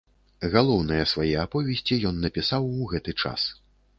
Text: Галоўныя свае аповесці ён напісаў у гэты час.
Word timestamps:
Галоўныя 0.53 1.03
свае 1.11 1.33
аповесці 1.41 1.99
ён 2.11 2.17
напісаў 2.23 2.63
у 2.81 2.87
гэты 2.95 3.15
час. 3.27 3.41